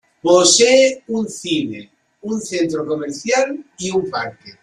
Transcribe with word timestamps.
Posee 0.23 1.03
un 1.09 1.29
cine, 1.29 1.91
un 2.23 2.41
centro 2.41 2.83
comercial 2.87 3.63
y 3.77 3.91
un 3.91 4.09
parque. 4.09 4.51